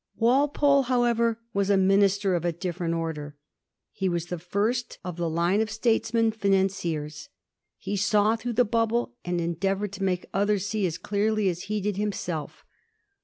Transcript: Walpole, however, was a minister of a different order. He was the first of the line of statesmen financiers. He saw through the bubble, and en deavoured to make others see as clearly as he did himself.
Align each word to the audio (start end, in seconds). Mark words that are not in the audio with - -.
Walpole, 0.15 0.81
however, 0.81 1.39
was 1.53 1.69
a 1.69 1.77
minister 1.77 2.33
of 2.33 2.43
a 2.43 2.51
different 2.51 2.95
order. 2.95 3.35
He 3.91 4.09
was 4.09 4.25
the 4.25 4.39
first 4.39 4.97
of 5.05 5.15
the 5.17 5.29
line 5.29 5.61
of 5.61 5.69
statesmen 5.69 6.31
financiers. 6.31 7.29
He 7.77 7.95
saw 7.95 8.35
through 8.35 8.53
the 8.53 8.65
bubble, 8.65 9.13
and 9.23 9.39
en 9.39 9.53
deavoured 9.57 9.91
to 9.91 10.03
make 10.03 10.25
others 10.33 10.65
see 10.65 10.87
as 10.87 10.97
clearly 10.97 11.49
as 11.49 11.65
he 11.69 11.79
did 11.81 11.97
himself. 11.97 12.65